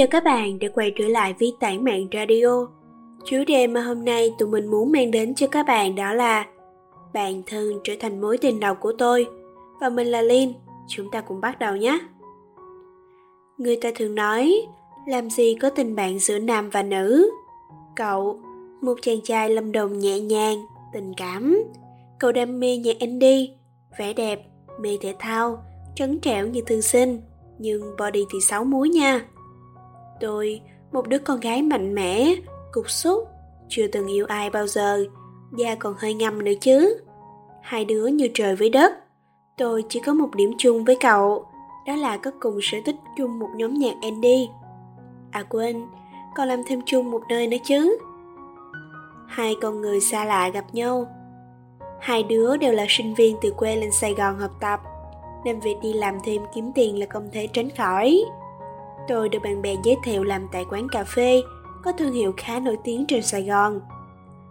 chào 0.00 0.06
các 0.06 0.24
bạn 0.24 0.58
đã 0.58 0.68
quay 0.74 0.92
trở 0.96 1.08
lại 1.08 1.34
với 1.40 1.56
tản 1.60 1.84
mạng 1.84 2.08
radio. 2.12 2.66
Chủ 3.24 3.36
đề 3.46 3.66
mà 3.66 3.82
hôm 3.82 4.04
nay 4.04 4.34
tụi 4.38 4.48
mình 4.48 4.66
muốn 4.66 4.92
mang 4.92 5.10
đến 5.10 5.34
cho 5.34 5.46
các 5.46 5.66
bạn 5.66 5.94
đó 5.94 6.12
là 6.12 6.46
Bạn 7.12 7.42
thân 7.46 7.80
trở 7.84 7.94
thành 8.00 8.20
mối 8.20 8.38
tình 8.38 8.60
đầu 8.60 8.74
của 8.74 8.92
tôi 8.98 9.26
Và 9.80 9.88
mình 9.88 10.06
là 10.06 10.22
Linh, 10.22 10.52
chúng 10.88 11.10
ta 11.10 11.20
cùng 11.20 11.40
bắt 11.40 11.58
đầu 11.58 11.76
nhé. 11.76 11.98
Người 13.58 13.76
ta 13.76 13.90
thường 13.94 14.14
nói, 14.14 14.66
làm 15.06 15.30
gì 15.30 15.54
có 15.54 15.70
tình 15.70 15.96
bạn 15.96 16.18
giữa 16.18 16.38
nam 16.38 16.70
và 16.70 16.82
nữ. 16.82 17.30
Cậu, 17.96 18.40
một 18.80 18.94
chàng 19.02 19.20
trai 19.24 19.50
lâm 19.50 19.72
đồng 19.72 19.98
nhẹ 19.98 20.20
nhàng, 20.20 20.56
tình 20.92 21.12
cảm. 21.16 21.62
Cậu 22.18 22.32
đam 22.32 22.60
mê 22.60 22.76
nhạc 22.76 22.98
indie, 22.98 23.46
vẻ 23.98 24.12
đẹp, 24.12 24.40
mê 24.80 24.98
thể 25.00 25.14
thao, 25.18 25.64
trấn 25.96 26.18
trẻo 26.20 26.46
như 26.46 26.60
thư 26.66 26.80
sinh, 26.80 27.20
nhưng 27.58 27.82
body 27.98 28.24
thì 28.32 28.38
sáu 28.40 28.64
múi 28.64 28.88
nha. 28.88 29.26
Tôi, 30.20 30.60
một 30.92 31.08
đứa 31.08 31.18
con 31.18 31.40
gái 31.40 31.62
mạnh 31.62 31.94
mẽ, 31.94 32.34
cục 32.72 32.90
xúc, 32.90 33.28
chưa 33.68 33.86
từng 33.86 34.06
yêu 34.06 34.26
ai 34.26 34.50
bao 34.50 34.66
giờ, 34.66 35.04
da 35.56 35.74
còn 35.74 35.94
hơi 35.98 36.14
ngâm 36.14 36.44
nữa 36.44 36.52
chứ. 36.60 37.00
Hai 37.62 37.84
đứa 37.84 38.06
như 38.06 38.28
trời 38.34 38.56
với 38.56 38.70
đất. 38.70 38.92
Tôi 39.56 39.84
chỉ 39.88 40.00
có 40.00 40.14
một 40.14 40.34
điểm 40.34 40.52
chung 40.58 40.84
với 40.84 40.96
cậu, 41.00 41.46
đó 41.86 41.96
là 41.96 42.16
có 42.16 42.30
cùng 42.40 42.58
sở 42.62 42.78
thích 42.86 42.96
chung 43.16 43.38
một 43.38 43.48
nhóm 43.56 43.74
nhạc 43.74 43.94
Andy 44.02 44.48
À 45.30 45.42
quên, 45.42 45.86
còn 46.36 46.48
làm 46.48 46.62
thêm 46.66 46.80
chung 46.86 47.10
một 47.10 47.22
nơi 47.28 47.46
nữa 47.46 47.56
chứ. 47.64 47.98
Hai 49.28 49.54
con 49.62 49.80
người 49.80 50.00
xa 50.00 50.24
lạ 50.24 50.48
gặp 50.48 50.64
nhau. 50.72 51.06
Hai 52.00 52.22
đứa 52.22 52.56
đều 52.56 52.72
là 52.72 52.86
sinh 52.88 53.14
viên 53.14 53.36
từ 53.42 53.50
quê 53.50 53.76
lên 53.76 53.90
Sài 53.92 54.14
Gòn 54.14 54.38
học 54.38 54.50
tập, 54.60 54.80
nên 55.44 55.60
việc 55.60 55.76
đi 55.82 55.92
làm 55.92 56.18
thêm 56.24 56.42
kiếm 56.54 56.72
tiền 56.74 56.98
là 56.98 57.06
không 57.10 57.28
thể 57.32 57.46
tránh 57.46 57.68
khỏi. 57.78 58.24
Tôi 59.08 59.28
được 59.28 59.38
bạn 59.42 59.62
bè 59.62 59.74
giới 59.84 59.96
thiệu 60.04 60.24
làm 60.24 60.46
tại 60.52 60.64
quán 60.70 60.88
cà 60.88 61.04
phê 61.04 61.42
có 61.82 61.92
thương 61.92 62.12
hiệu 62.12 62.32
khá 62.36 62.60
nổi 62.60 62.76
tiếng 62.84 63.04
trên 63.08 63.22
Sài 63.22 63.42
Gòn. 63.42 63.80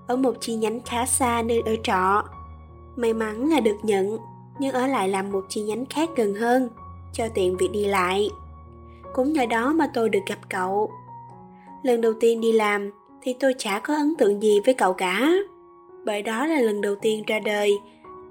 Ở 0.07 0.15
một 0.15 0.33
chi 0.39 0.55
nhánh 0.55 0.79
khá 0.85 1.05
xa 1.05 1.41
nơi 1.41 1.61
ở 1.65 1.75
trọ. 1.83 2.23
May 2.95 3.13
mắn 3.13 3.49
là 3.49 3.59
được 3.59 3.77
nhận, 3.83 4.17
nhưng 4.59 4.73
ở 4.73 4.87
lại 4.87 5.09
làm 5.09 5.31
một 5.31 5.45
chi 5.49 5.61
nhánh 5.61 5.85
khác 5.85 6.09
gần 6.15 6.33
hơn, 6.33 6.69
cho 7.13 7.27
tiện 7.33 7.57
việc 7.57 7.71
đi 7.71 7.85
lại. 7.85 8.29
Cũng 9.13 9.33
nhờ 9.33 9.45
đó 9.45 9.73
mà 9.73 9.91
tôi 9.93 10.09
được 10.09 10.19
gặp 10.27 10.39
cậu. 10.49 10.91
Lần 11.83 12.01
đầu 12.01 12.13
tiên 12.19 12.41
đi 12.41 12.51
làm 12.51 12.91
thì 13.21 13.35
tôi 13.39 13.53
chả 13.57 13.79
có 13.79 13.95
ấn 13.95 14.13
tượng 14.17 14.41
gì 14.41 14.59
với 14.65 14.73
cậu 14.73 14.93
cả. 14.93 15.31
Bởi 16.05 16.21
đó 16.21 16.45
là 16.45 16.61
lần 16.61 16.81
đầu 16.81 16.95
tiên 16.95 17.23
ra 17.27 17.39
đời, 17.39 17.79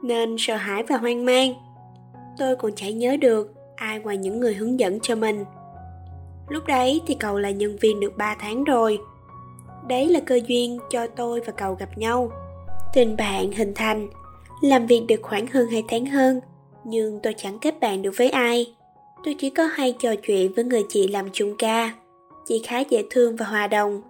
nên 0.02 0.36
sợ 0.38 0.56
hãi 0.56 0.82
và 0.82 0.96
hoang 0.96 1.24
mang. 1.24 1.54
Tôi 2.38 2.56
còn 2.56 2.72
chả 2.76 2.88
nhớ 2.88 3.16
được 3.16 3.54
ai 3.76 3.98
ngoài 3.98 4.16
những 4.16 4.40
người 4.40 4.54
hướng 4.54 4.80
dẫn 4.80 5.00
cho 5.00 5.16
mình 5.16 5.44
Lúc 6.48 6.66
đấy 6.66 7.00
thì 7.06 7.14
cậu 7.14 7.38
là 7.38 7.50
nhân 7.50 7.76
viên 7.80 8.00
được 8.00 8.16
3 8.16 8.36
tháng 8.40 8.64
rồi. 8.64 8.98
Đấy 9.88 10.08
là 10.08 10.20
cơ 10.20 10.40
duyên 10.46 10.78
cho 10.90 11.06
tôi 11.06 11.40
và 11.40 11.52
cậu 11.52 11.74
gặp 11.74 11.98
nhau. 11.98 12.30
Tình 12.94 13.16
bạn 13.16 13.52
hình 13.52 13.72
thành, 13.74 14.08
làm 14.62 14.86
việc 14.86 15.02
được 15.08 15.22
khoảng 15.22 15.46
hơn 15.46 15.68
2 15.68 15.84
tháng 15.88 16.06
hơn, 16.06 16.40
nhưng 16.84 17.20
tôi 17.22 17.34
chẳng 17.36 17.58
kết 17.58 17.80
bạn 17.80 18.02
được 18.02 18.12
với 18.16 18.30
ai. 18.30 18.74
Tôi 19.24 19.36
chỉ 19.38 19.50
có 19.50 19.66
hay 19.66 19.92
trò 19.98 20.14
chuyện 20.22 20.52
với 20.52 20.64
người 20.64 20.84
chị 20.88 21.08
làm 21.08 21.28
chung 21.32 21.54
ca. 21.58 21.92
Chị 22.46 22.62
khá 22.66 22.80
dễ 22.80 23.04
thương 23.10 23.36
và 23.36 23.46
hòa 23.46 23.66
đồng. 23.66 24.02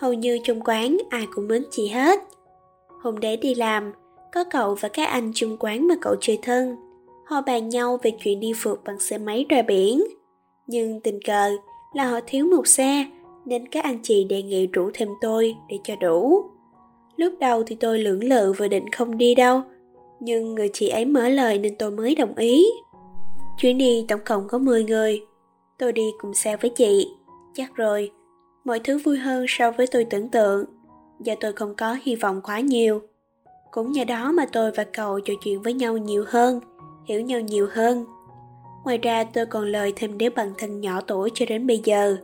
Hầu 0.00 0.12
như 0.12 0.38
trong 0.44 0.60
quán 0.60 0.96
ai 1.10 1.26
cũng 1.34 1.48
mến 1.48 1.64
chị 1.70 1.88
hết. 1.88 2.20
Hôm 3.02 3.20
đấy 3.20 3.36
đi 3.36 3.54
làm, 3.54 3.92
có 4.32 4.44
cậu 4.50 4.74
và 4.74 4.88
các 4.88 5.08
anh 5.08 5.32
chung 5.34 5.56
quán 5.60 5.88
mà 5.88 5.94
cậu 6.00 6.14
chơi 6.20 6.38
thân. 6.42 6.76
Họ 7.26 7.40
bàn 7.40 7.68
nhau 7.68 7.98
về 8.02 8.12
chuyện 8.24 8.40
đi 8.40 8.52
phượt 8.56 8.80
bằng 8.84 9.00
xe 9.00 9.18
máy 9.18 9.46
ra 9.48 9.62
biển. 9.62 10.04
Nhưng 10.66 11.00
tình 11.00 11.18
cờ, 11.26 11.50
là 11.96 12.10
họ 12.10 12.20
thiếu 12.26 12.46
một 12.46 12.66
xe 12.66 13.06
nên 13.44 13.68
các 13.68 13.84
anh 13.84 13.98
chị 14.02 14.24
đề 14.24 14.42
nghị 14.42 14.66
rủ 14.66 14.90
thêm 14.94 15.08
tôi 15.20 15.56
để 15.68 15.78
cho 15.84 15.96
đủ. 15.96 16.42
Lúc 17.16 17.34
đầu 17.40 17.62
thì 17.62 17.76
tôi 17.80 17.98
lưỡng 17.98 18.24
lự 18.24 18.52
và 18.58 18.68
định 18.68 18.90
không 18.90 19.18
đi 19.18 19.34
đâu, 19.34 19.62
nhưng 20.20 20.54
người 20.54 20.70
chị 20.72 20.88
ấy 20.88 21.04
mở 21.04 21.28
lời 21.28 21.58
nên 21.58 21.74
tôi 21.78 21.90
mới 21.90 22.14
đồng 22.14 22.34
ý. 22.34 22.66
Chuyến 23.58 23.78
đi 23.78 24.04
tổng 24.08 24.20
cộng 24.24 24.48
có 24.48 24.58
10 24.58 24.84
người, 24.84 25.20
tôi 25.78 25.92
đi 25.92 26.02
cùng 26.18 26.34
xe 26.34 26.56
với 26.56 26.70
chị, 26.70 27.08
chắc 27.54 27.74
rồi, 27.74 28.10
mọi 28.64 28.80
thứ 28.84 28.98
vui 28.98 29.16
hơn 29.16 29.44
so 29.48 29.70
với 29.70 29.86
tôi 29.86 30.04
tưởng 30.04 30.28
tượng, 30.28 30.64
và 31.18 31.34
tôi 31.40 31.52
không 31.52 31.74
có 31.74 31.96
hy 32.02 32.16
vọng 32.16 32.40
quá 32.44 32.60
nhiều. 32.60 33.00
Cũng 33.70 33.92
nhờ 33.92 34.04
đó 34.04 34.32
mà 34.32 34.46
tôi 34.52 34.70
và 34.70 34.84
cậu 34.84 35.20
trò 35.20 35.34
chuyện 35.44 35.62
với 35.62 35.72
nhau 35.72 35.96
nhiều 35.96 36.24
hơn, 36.28 36.60
hiểu 37.06 37.20
nhau 37.20 37.40
nhiều 37.40 37.68
hơn 37.70 38.04
Ngoài 38.86 38.98
ra 38.98 39.24
tôi 39.24 39.46
còn 39.46 39.64
lời 39.64 39.92
thêm 39.96 40.18
đứa 40.18 40.30
bạn 40.30 40.52
thân 40.58 40.80
nhỏ 40.80 41.00
tuổi 41.00 41.30
cho 41.34 41.46
đến 41.48 41.66
bây 41.66 41.80
giờ. 41.84 42.16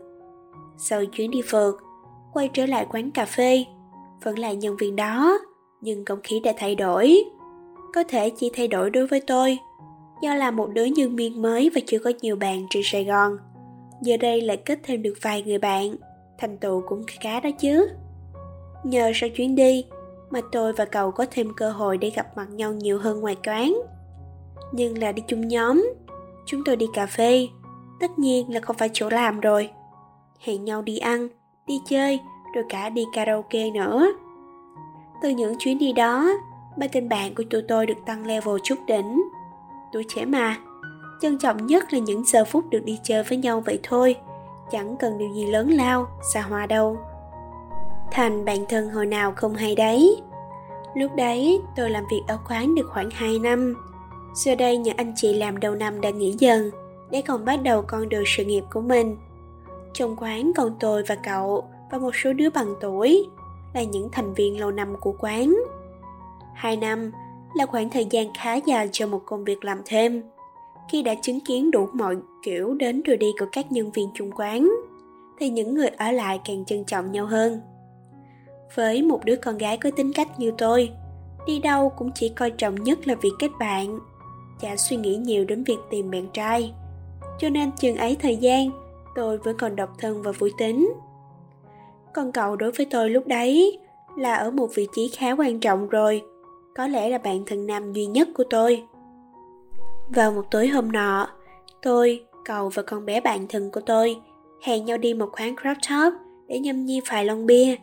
Sau 0.79 1.05
chuyến 1.05 1.31
đi 1.31 1.43
phượt, 1.47 1.77
quay 2.33 2.51
trở 2.55 2.67
lại 2.67 2.87
quán 2.91 3.11
cà 3.11 3.25
phê, 3.25 3.65
vẫn 4.25 4.39
là 4.39 4.53
nhân 4.53 4.77
viên 4.77 4.97
đó, 4.97 5.39
nhưng 5.81 6.05
không 6.05 6.19
khí 6.23 6.41
đã 6.41 6.53
thay 6.57 6.75
đổi. 6.75 7.25
Có 7.95 8.05
thể 8.05 8.31
chỉ 8.31 8.51
thay 8.55 8.69
đổi 8.69 8.91
đối 8.91 9.07
với 9.07 9.21
tôi, 9.21 9.59
do 10.23 10.35
là 10.35 10.51
một 10.51 10.71
đứa 10.73 10.85
nhân 10.85 11.17
viên 11.17 11.43
mới 11.43 11.71
và 11.75 11.81
chưa 11.87 11.99
có 11.99 12.13
nhiều 12.21 12.37
bạn 12.37 12.67
trên 12.71 12.83
Sài 12.87 13.05
Gòn. 13.05 13.37
Giờ 14.03 14.17
đây 14.17 14.41
lại 14.41 14.57
kết 14.57 14.79
thêm 14.83 15.03
được 15.03 15.15
vài 15.23 15.43
người 15.43 15.59
bạn, 15.59 15.95
thành 16.39 16.59
tựu 16.59 16.83
cũng 16.89 17.03
khá 17.21 17.41
đó 17.41 17.51
chứ. 17.61 17.89
Nhờ 18.85 19.13
sau 19.15 19.29
chuyến 19.29 19.55
đi 19.55 19.85
mà 20.31 20.41
tôi 20.53 20.73
và 20.73 20.85
cậu 20.85 21.11
có 21.11 21.27
thêm 21.31 21.49
cơ 21.57 21.71
hội 21.71 21.99
để 21.99 22.11
gặp 22.11 22.37
mặt 22.37 22.51
nhau 22.51 22.73
nhiều 22.73 22.99
hơn 22.99 23.21
ngoài 23.21 23.37
quán. 23.47 23.75
Nhưng 24.73 24.99
là 24.99 25.13
đi 25.13 25.23
chung 25.29 25.49
nhóm, 25.49 25.93
Chúng 26.47 26.65
tôi 26.65 26.77
đi 26.77 26.87
cà 26.95 27.07
phê, 27.07 27.49
tất 28.01 28.19
nhiên 28.19 28.55
là 28.55 28.61
không 28.61 28.77
phải 28.77 28.91
chỗ 28.93 29.09
làm 29.11 29.41
rồi. 29.41 29.71
Hẹn 30.41 30.65
nhau 30.65 30.83
đi 30.83 30.99
ăn, 30.99 31.29
đi 31.67 31.81
chơi, 31.89 32.21
rồi 32.55 32.65
cả 32.69 32.89
đi 32.89 33.05
karaoke 33.13 33.71
nữa. 33.71 34.13
Từ 35.23 35.29
những 35.29 35.55
chuyến 35.59 35.79
đi 35.79 35.93
đó, 35.93 36.29
ba 36.77 36.87
tình 36.87 37.09
bạn 37.09 37.35
của 37.35 37.45
tụi 37.51 37.63
tôi 37.63 37.87
được 37.87 38.05
tăng 38.07 38.27
level 38.27 38.55
chút 38.63 38.79
đỉnh. 38.87 39.23
Tuổi 39.93 40.05
trẻ 40.09 40.25
mà, 40.25 40.57
trân 41.21 41.39
trọng 41.39 41.67
nhất 41.67 41.93
là 41.93 41.99
những 41.99 42.25
giờ 42.25 42.45
phút 42.45 42.71
được 42.71 42.85
đi 42.85 42.99
chơi 43.03 43.23
với 43.23 43.39
nhau 43.39 43.63
vậy 43.67 43.79
thôi, 43.83 44.17
chẳng 44.71 44.97
cần 44.97 45.19
điều 45.19 45.35
gì 45.35 45.47
lớn 45.47 45.71
lao, 45.71 46.07
xa 46.35 46.41
hoa 46.41 46.67
đâu. 46.67 46.99
Thành 48.11 48.45
bạn 48.45 48.59
thân 48.69 48.91
hồi 48.91 49.07
nào 49.07 49.33
không 49.37 49.55
hay 49.55 49.75
đấy. 49.75 50.23
Lúc 50.95 51.15
đấy, 51.17 51.61
tôi 51.77 51.91
làm 51.91 52.05
việc 52.11 52.23
ở 52.29 52.39
quán 52.49 52.75
được 52.75 52.91
khoảng 52.93 53.11
2 53.11 53.39
năm, 53.39 53.75
Giờ 54.35 54.55
đây 54.55 54.77
những 54.77 54.97
anh 54.97 55.13
chị 55.17 55.35
làm 55.35 55.61
đầu 55.61 55.75
năm 55.75 56.01
đã 56.01 56.11
nghỉ 56.11 56.35
dần 56.39 56.71
để 57.11 57.23
còn 57.23 57.45
bắt 57.45 57.63
đầu 57.63 57.83
con 57.83 58.09
đường 58.09 58.25
sự 58.27 58.45
nghiệp 58.45 58.65
của 58.73 58.81
mình. 58.81 59.17
Trong 59.93 60.17
quán 60.17 60.53
còn 60.57 60.77
tôi 60.81 61.03
và 61.07 61.15
cậu 61.15 61.65
và 61.91 61.99
một 61.99 62.17
số 62.17 62.33
đứa 62.33 62.51
bằng 62.51 62.75
tuổi 62.81 63.29
là 63.75 63.83
những 63.83 64.09
thành 64.13 64.35
viên 64.35 64.61
lâu 64.61 64.71
năm 64.71 64.95
của 65.01 65.15
quán. 65.19 65.57
Hai 66.55 66.77
năm 66.77 67.13
là 67.55 67.67
khoảng 67.67 67.91
thời 67.91 68.07
gian 68.11 68.27
khá 68.39 68.55
dài 68.55 68.89
cho 68.93 69.07
một 69.07 69.23
công 69.27 69.45
việc 69.45 69.65
làm 69.65 69.83
thêm. 69.85 70.23
Khi 70.91 71.03
đã 71.03 71.15
chứng 71.23 71.41
kiến 71.41 71.71
đủ 71.71 71.89
mọi 71.93 72.17
kiểu 72.43 72.75
đến 72.75 73.03
rồi 73.03 73.17
đi 73.17 73.33
của 73.41 73.47
các 73.53 73.73
nhân 73.73 73.93
viên 73.93 74.11
chung 74.15 74.31
quán, 74.37 74.73
thì 75.39 75.49
những 75.49 75.75
người 75.75 75.89
ở 75.89 76.13
lại 76.13 76.41
càng 76.45 76.65
trân 76.65 76.85
trọng 76.85 77.13
nhau 77.13 77.27
hơn. 77.27 77.61
Với 78.75 79.03
một 79.03 79.25
đứa 79.25 79.37
con 79.37 79.59
gái 79.59 79.77
có 79.77 79.91
tính 79.97 80.13
cách 80.13 80.41
như 80.41 80.53
tôi, 80.59 80.91
đi 81.47 81.59
đâu 81.59 81.93
cũng 81.99 82.11
chỉ 82.15 82.29
coi 82.29 82.51
trọng 82.51 82.75
nhất 82.75 83.07
là 83.09 83.15
việc 83.15 83.33
kết 83.39 83.51
bạn 83.61 83.99
chả 84.61 84.77
suy 84.77 84.97
nghĩ 84.97 85.17
nhiều 85.17 85.45
đến 85.45 85.65
việc 85.65 85.79
tìm 85.91 86.11
bạn 86.11 86.27
trai. 86.33 86.73
Cho 87.39 87.49
nên 87.49 87.71
chừng 87.73 87.97
ấy 87.97 88.17
thời 88.21 88.37
gian, 88.37 88.71
tôi 89.15 89.39
vẫn 89.39 89.57
còn 89.59 89.77
độc 89.77 89.91
thân 89.99 90.23
và 90.23 90.33
vui 90.33 90.53
tính. 90.59 90.93
Còn 92.15 92.33
cậu 92.33 92.57
đối 92.57 92.73
với 92.73 92.87
tôi 92.91 93.11
lúc 93.11 93.27
đấy 93.27 93.79
là 94.17 94.35
ở 94.35 94.51
một 94.51 94.69
vị 94.75 94.89
trí 94.95 95.09
khá 95.09 95.33
quan 95.33 95.61
trọng 95.61 95.89
rồi, 95.89 96.23
có 96.75 96.87
lẽ 96.87 97.09
là 97.09 97.19
bạn 97.19 97.43
thân 97.47 97.67
nam 97.67 97.93
duy 97.93 98.07
nhất 98.07 98.29
của 98.35 98.45
tôi. 98.51 98.83
Vào 100.09 100.33
một 100.33 100.45
tối 100.51 100.69
hôm 100.69 100.93
nọ, 100.93 101.29
tôi, 101.83 102.25
cậu 102.45 102.69
và 102.69 102.83
con 102.83 103.07
bé 103.07 103.21
bạn 103.21 103.47
thân 103.49 103.71
của 103.71 103.81
tôi 103.81 104.17
hẹn 104.63 104.85
nhau 104.85 104.99
đi 104.99 105.15
một 105.15 105.29
quán 105.39 105.57
crop 105.57 105.77
top 105.91 106.15
để 106.49 106.59
nhâm 106.59 106.85
nhi 106.85 107.01
vài 107.11 107.25
lon 107.25 107.47
bia. 107.47 107.77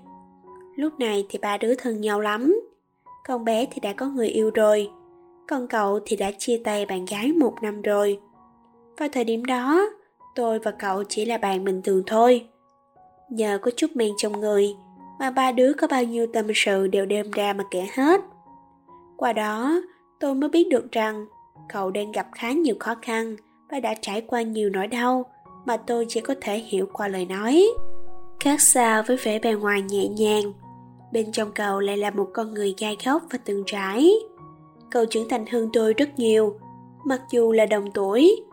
Lúc 0.76 1.00
này 1.00 1.26
thì 1.30 1.40
ba 1.40 1.58
đứa 1.58 1.76
thân 1.76 2.02
nhau 2.02 2.20
lắm. 2.20 2.62
Con 3.28 3.46
bé 3.46 3.66
thì 3.72 3.80
đã 3.80 3.94
có 3.94 4.08
người 4.08 4.28
yêu 4.28 4.52
rồi 4.54 4.90
còn 5.50 5.68
cậu 5.68 6.00
thì 6.06 6.16
đã 6.16 6.32
chia 6.38 6.62
tay 6.64 6.86
bạn 6.86 7.06
gái 7.06 7.32
một 7.32 7.54
năm 7.62 7.82
rồi. 7.82 8.20
Vào 8.98 9.10
thời 9.10 9.24
điểm 9.24 9.46
đó, 9.46 9.90
tôi 10.36 10.60
và 10.60 10.72
cậu 10.72 11.04
chỉ 11.04 11.26
là 11.26 11.38
bạn 11.38 11.64
bình 11.64 11.82
thường 11.82 12.04
thôi. 12.08 12.48
Nhờ 13.30 13.60
có 13.62 13.72
chút 13.76 13.92
men 13.96 14.12
trong 14.18 14.40
người, 14.40 14.76
mà 15.20 15.32
ba 15.32 15.52
đứa 15.52 15.74
có 15.74 15.88
bao 15.88 16.04
nhiêu 16.04 16.28
tâm 16.34 16.48
sự 16.56 16.88
đều 16.88 17.06
đem 17.06 17.32
ra 17.32 17.54
mà 17.54 17.64
kể 17.72 17.88
hết. 17.94 18.22
Qua 19.18 19.34
đó, 19.34 19.82
tôi 20.20 20.36
mới 20.36 20.50
biết 20.50 20.70
được 20.70 20.92
rằng 20.92 21.26
cậu 21.70 21.92
đang 21.92 22.12
gặp 22.12 22.28
khá 22.32 22.52
nhiều 22.52 22.76
khó 22.80 22.96
khăn 23.02 23.36
và 23.72 23.80
đã 23.80 23.94
trải 24.02 24.22
qua 24.22 24.42
nhiều 24.42 24.70
nỗi 24.70 24.88
đau 24.88 25.26
mà 25.66 25.78
tôi 25.78 26.06
chỉ 26.10 26.22
có 26.22 26.36
thể 26.42 26.58
hiểu 26.58 26.86
qua 26.94 27.08
lời 27.08 27.26
nói. 27.26 27.68
Khác 28.40 28.62
xa 28.62 29.02
với 29.02 29.18
vẻ 29.18 29.40
bề 29.40 29.54
ngoài 29.54 29.82
nhẹ 29.82 30.08
nhàng, 30.08 30.54
bên 31.14 31.32
trong 31.32 31.52
cậu 31.52 31.80
lại 31.80 31.98
là 31.98 32.10
một 32.10 32.28
con 32.34 32.54
người 32.54 32.76
gai 32.78 32.98
góc 33.06 33.24
và 33.32 33.40
từng 33.46 33.64
trải 33.66 34.12
cậu 34.92 35.06
trưởng 35.06 35.30
thành 35.30 35.46
hơn 35.46 35.70
tôi 35.74 35.94
rất 35.94 36.20
nhiều, 36.20 36.56
mặc 37.06 37.22
dù 37.32 37.52
là 37.52 37.66
đồng 37.66 37.92
tuổi. 37.92 38.44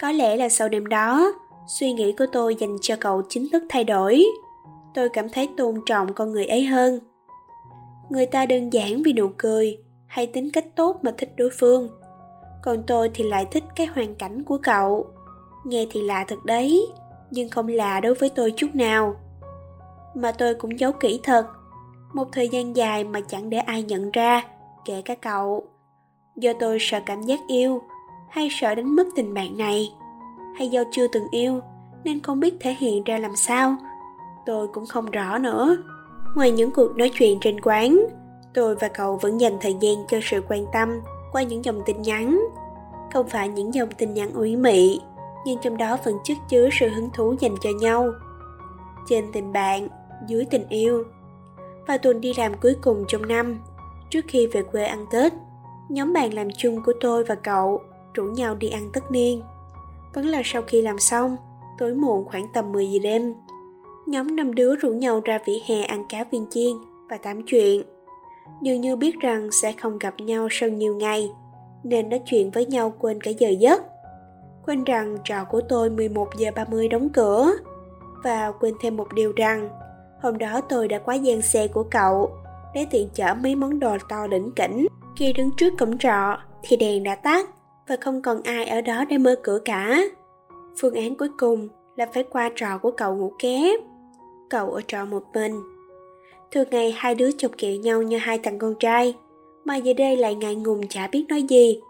Có 0.00 0.12
lẽ 0.12 0.36
là 0.36 0.48
sau 0.48 0.68
đêm 0.68 0.86
đó, 0.86 1.32
suy 1.66 1.92
nghĩ 1.92 2.12
của 2.12 2.26
tôi 2.32 2.54
dành 2.54 2.76
cho 2.80 2.96
cậu 3.00 3.22
chính 3.28 3.48
thức 3.52 3.62
thay 3.68 3.84
đổi. 3.84 4.24
Tôi 4.94 5.08
cảm 5.08 5.28
thấy 5.28 5.48
tôn 5.56 5.74
trọng 5.86 6.14
con 6.14 6.32
người 6.32 6.46
ấy 6.46 6.64
hơn. 6.64 6.98
Người 8.10 8.26
ta 8.26 8.46
đơn 8.46 8.72
giản 8.72 9.02
vì 9.02 9.12
nụ 9.12 9.28
cười 9.36 9.78
hay 10.06 10.26
tính 10.26 10.50
cách 10.50 10.76
tốt 10.76 10.96
mà 11.02 11.14
thích 11.18 11.32
đối 11.36 11.50
phương. 11.58 11.88
Còn 12.62 12.82
tôi 12.86 13.10
thì 13.14 13.24
lại 13.24 13.46
thích 13.50 13.64
cái 13.76 13.86
hoàn 13.86 14.14
cảnh 14.14 14.44
của 14.44 14.58
cậu. 14.62 15.06
Nghe 15.64 15.86
thì 15.90 16.02
lạ 16.02 16.24
thật 16.28 16.44
đấy 16.44 16.86
nhưng 17.30 17.48
không 17.48 17.68
lạ 17.68 18.00
đối 18.00 18.14
với 18.14 18.28
tôi 18.28 18.52
chút 18.56 18.74
nào. 18.74 19.14
Mà 20.14 20.32
tôi 20.32 20.54
cũng 20.54 20.80
giấu 20.80 20.92
kỹ 20.92 21.20
thật 21.22 21.46
một 22.12 22.28
thời 22.32 22.48
gian 22.48 22.76
dài 22.76 23.04
mà 23.04 23.20
chẳng 23.28 23.50
để 23.50 23.58
ai 23.58 23.82
nhận 23.82 24.10
ra 24.10 24.44
kể 24.84 25.02
cả 25.02 25.14
cậu 25.14 25.69
do 26.36 26.52
tôi 26.52 26.78
sợ 26.80 27.00
cảm 27.06 27.22
giác 27.22 27.40
yêu 27.48 27.82
hay 28.28 28.48
sợ 28.50 28.74
đánh 28.74 28.96
mất 28.96 29.06
tình 29.16 29.34
bạn 29.34 29.58
này? 29.58 29.92
Hay 30.58 30.68
do 30.68 30.82
chưa 30.92 31.06
từng 31.08 31.26
yêu 31.30 31.60
nên 32.04 32.22
không 32.22 32.40
biết 32.40 32.54
thể 32.60 32.76
hiện 32.78 33.04
ra 33.04 33.18
làm 33.18 33.36
sao? 33.36 33.76
Tôi 34.46 34.68
cũng 34.68 34.86
không 34.86 35.10
rõ 35.10 35.38
nữa. 35.38 35.76
Ngoài 36.36 36.50
những 36.50 36.70
cuộc 36.70 36.96
nói 36.96 37.10
chuyện 37.18 37.38
trên 37.40 37.60
quán, 37.60 38.00
tôi 38.54 38.76
và 38.76 38.88
cậu 38.88 39.16
vẫn 39.16 39.40
dành 39.40 39.58
thời 39.60 39.76
gian 39.80 39.94
cho 40.08 40.18
sự 40.22 40.42
quan 40.48 40.66
tâm 40.72 41.00
qua 41.32 41.42
những 41.42 41.64
dòng 41.64 41.82
tin 41.86 42.02
nhắn. 42.02 42.40
Không 43.12 43.28
phải 43.28 43.48
những 43.48 43.74
dòng 43.74 43.88
tin 43.98 44.14
nhắn 44.14 44.32
ủy 44.32 44.56
mị, 44.56 45.00
nhưng 45.46 45.58
trong 45.62 45.76
đó 45.76 45.96
vẫn 46.04 46.18
chất 46.24 46.36
chứa 46.48 46.68
sự 46.72 46.88
hứng 46.88 47.10
thú 47.10 47.34
dành 47.40 47.54
cho 47.60 47.70
nhau. 47.80 48.10
Trên 49.08 49.24
tình 49.32 49.52
bạn, 49.52 49.88
dưới 50.26 50.44
tình 50.44 50.68
yêu. 50.68 51.04
Và 51.86 51.98
tuần 51.98 52.20
đi 52.20 52.34
làm 52.36 52.52
cuối 52.62 52.76
cùng 52.82 53.04
trong 53.08 53.28
năm, 53.28 53.60
trước 54.10 54.24
khi 54.28 54.46
về 54.46 54.62
quê 54.62 54.84
ăn 54.84 55.06
tết 55.10 55.32
nhóm 55.90 56.12
bạn 56.12 56.34
làm 56.34 56.48
chung 56.56 56.82
của 56.86 56.92
tôi 57.00 57.24
và 57.24 57.34
cậu 57.34 57.80
rủ 58.14 58.24
nhau 58.24 58.54
đi 58.54 58.68
ăn 58.68 58.90
tất 58.92 59.10
niên. 59.10 59.42
Vẫn 60.14 60.26
là 60.26 60.42
sau 60.44 60.62
khi 60.62 60.82
làm 60.82 60.98
xong, 60.98 61.36
tối 61.78 61.94
muộn 61.94 62.24
khoảng 62.24 62.46
tầm 62.54 62.72
10 62.72 62.90
giờ 62.90 62.98
đêm, 63.02 63.34
nhóm 64.06 64.36
năm 64.36 64.54
đứa 64.54 64.76
rủ 64.76 64.92
nhau 64.92 65.20
ra 65.24 65.38
vỉa 65.46 65.58
hè 65.66 65.82
ăn 65.82 66.04
cá 66.08 66.24
viên 66.24 66.46
chiên 66.50 66.72
và 67.10 67.16
tám 67.16 67.42
chuyện. 67.42 67.82
Dường 68.62 68.80
như 68.80 68.96
biết 68.96 69.20
rằng 69.20 69.50
sẽ 69.50 69.72
không 69.72 69.98
gặp 69.98 70.14
nhau 70.20 70.48
sau 70.50 70.68
nhiều 70.68 70.96
ngày, 70.96 71.30
nên 71.84 72.08
nói 72.08 72.20
chuyện 72.26 72.50
với 72.50 72.66
nhau 72.66 72.92
quên 72.98 73.20
cả 73.20 73.30
giờ 73.30 73.48
giấc. 73.48 73.82
Quên 74.66 74.84
rằng 74.84 75.16
trò 75.24 75.44
của 75.44 75.60
tôi 75.60 75.90
11 75.90 76.28
giờ 76.36 76.50
30 76.56 76.88
đóng 76.88 77.08
cửa. 77.08 77.52
Và 78.24 78.52
quên 78.60 78.74
thêm 78.82 78.96
một 78.96 79.12
điều 79.14 79.32
rằng, 79.36 79.68
hôm 80.22 80.38
đó 80.38 80.60
tôi 80.60 80.88
đã 80.88 80.98
quá 80.98 81.14
gian 81.14 81.42
xe 81.42 81.68
của 81.68 81.84
cậu, 81.90 82.30
để 82.74 82.86
tiện 82.90 83.08
chở 83.14 83.34
mấy 83.42 83.54
món 83.54 83.80
đồ 83.80 83.96
to 84.08 84.26
đỉnh 84.26 84.50
kỉnh 84.56 84.86
khi 85.16 85.32
đứng 85.32 85.50
trước 85.56 85.72
cổng 85.78 85.98
trọ, 85.98 86.38
thì 86.62 86.76
đèn 86.76 87.02
đã 87.02 87.14
tắt 87.14 87.48
và 87.88 87.96
không 88.00 88.22
còn 88.22 88.42
ai 88.42 88.66
ở 88.66 88.80
đó 88.80 89.04
để 89.08 89.18
mở 89.18 89.34
cửa 89.42 89.58
cả. 89.64 90.02
Phương 90.80 90.94
án 90.94 91.14
cuối 91.14 91.28
cùng 91.38 91.68
là 91.96 92.06
phải 92.14 92.22
qua 92.22 92.50
trọ 92.56 92.78
của 92.82 92.90
cậu 92.90 93.16
ngủ 93.16 93.32
ké 93.38 93.76
cậu 94.50 94.70
ở 94.70 94.80
trọ 94.86 95.04
một 95.04 95.22
mình. 95.34 95.60
Thường 96.50 96.68
ngày 96.70 96.94
hai 96.96 97.14
đứa 97.14 97.30
chọc 97.30 97.50
kẹo 97.58 97.76
nhau 97.76 98.02
như 98.02 98.18
hai 98.18 98.38
thằng 98.38 98.58
con 98.58 98.74
trai, 98.80 99.14
mà 99.64 99.76
giờ 99.76 99.92
đây 99.92 100.16
lại 100.16 100.34
ngại 100.34 100.54
ngùng 100.54 100.88
chả 100.88 101.06
biết 101.06 101.24
nói 101.28 101.42
gì. 101.42 101.80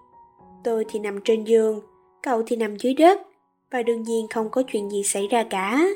Tôi 0.64 0.84
thì 0.88 0.98
nằm 0.98 1.20
trên 1.24 1.44
giường, 1.44 1.80
cậu 2.22 2.42
thì 2.46 2.56
nằm 2.56 2.76
dưới 2.76 2.94
đất, 2.94 3.20
và 3.70 3.82
đương 3.82 4.02
nhiên 4.02 4.26
không 4.34 4.50
có 4.50 4.62
chuyện 4.72 4.90
gì 4.90 5.02
xảy 5.02 5.28
ra 5.28 5.42
cả. 5.42 5.88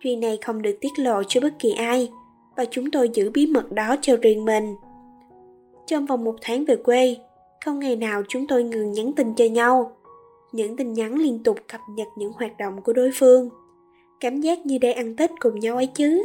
Chuyện 0.00 0.20
này 0.20 0.38
không 0.44 0.62
được 0.62 0.76
tiết 0.80 0.98
lộ 0.98 1.22
cho 1.22 1.40
bất 1.40 1.58
kỳ 1.58 1.72
ai, 1.72 2.10
và 2.56 2.64
chúng 2.70 2.90
tôi 2.90 3.10
giữ 3.14 3.30
bí 3.30 3.46
mật 3.46 3.72
đó 3.72 3.96
cho 4.00 4.16
riêng 4.22 4.44
mình 4.44 4.74
trong 5.90 6.06
vòng 6.06 6.24
một 6.24 6.34
tháng 6.40 6.64
về 6.64 6.76
quê, 6.76 7.16
không 7.64 7.78
ngày 7.78 7.96
nào 7.96 8.22
chúng 8.28 8.46
tôi 8.46 8.64
ngừng 8.64 8.92
nhắn 8.92 9.12
tin 9.16 9.34
cho 9.34 9.44
nhau. 9.44 9.92
Những 10.52 10.76
tin 10.76 10.92
nhắn 10.92 11.14
liên 11.14 11.42
tục 11.42 11.58
cập 11.72 11.80
nhật 11.96 12.08
những 12.16 12.32
hoạt 12.32 12.58
động 12.58 12.82
của 12.82 12.92
đối 12.92 13.10
phương. 13.14 13.48
Cảm 14.20 14.40
giác 14.40 14.66
như 14.66 14.78
đang 14.78 14.94
ăn 14.94 15.16
tết 15.16 15.30
cùng 15.40 15.60
nhau 15.60 15.76
ấy 15.76 15.86
chứ. 15.86 16.24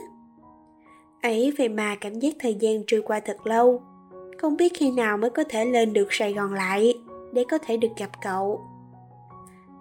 Ấy 1.21 1.53
vậy 1.57 1.69
mà 1.69 1.95
cảm 1.95 2.19
giác 2.19 2.35
thời 2.39 2.53
gian 2.59 2.83
trôi 2.87 3.01
qua 3.01 3.19
thật 3.19 3.47
lâu. 3.47 3.81
Không 4.37 4.57
biết 4.57 4.73
khi 4.75 4.91
nào 4.91 5.17
mới 5.17 5.29
có 5.29 5.43
thể 5.49 5.65
lên 5.65 5.93
được 5.93 6.07
sài 6.09 6.33
gòn 6.33 6.53
lại, 6.53 6.93
để 7.33 7.43
có 7.49 7.57
thể 7.57 7.77
được 7.77 7.91
gặp 7.97 8.09
cậu. 8.21 8.61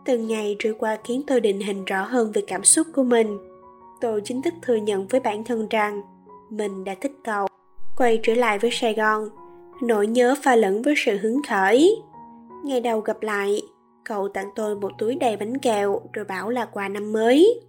Từng 0.04 0.28
ngày 0.28 0.56
trôi 0.58 0.74
qua 0.78 0.98
khiến 1.04 1.22
tôi 1.26 1.40
định 1.40 1.60
hình 1.60 1.84
rõ 1.84 2.04
hơn 2.04 2.32
về 2.32 2.42
cảm 2.46 2.64
xúc 2.64 2.86
của 2.94 3.04
mình. 3.04 3.38
Tôi 4.00 4.20
chính 4.24 4.42
thức 4.42 4.54
thừa 4.62 4.76
nhận 4.76 5.06
với 5.06 5.20
bản 5.20 5.44
thân 5.44 5.68
rằng 5.70 6.02
mình 6.50 6.84
đã 6.84 6.94
thích 7.00 7.12
cậu. 7.24 7.46
Quay 7.96 8.20
trở 8.22 8.34
lại 8.34 8.58
với 8.58 8.70
sài 8.70 8.94
gòn 8.94 9.28
nỗi 9.82 10.06
nhớ 10.06 10.34
pha 10.42 10.56
lẫn 10.56 10.82
với 10.82 10.94
sự 10.96 11.16
hứng 11.16 11.40
khởi. 11.48 12.02
Ngày 12.64 12.80
đầu 12.80 13.00
gặp 13.00 13.22
lại, 13.22 13.62
cậu 14.04 14.28
tặng 14.28 14.48
tôi 14.54 14.76
một 14.76 14.92
túi 14.98 15.14
đầy 15.14 15.36
bánh 15.36 15.58
kẹo 15.58 16.00
rồi 16.12 16.24
bảo 16.24 16.50
là 16.50 16.64
quà 16.64 16.88
năm 16.88 17.12
mới. 17.12 17.60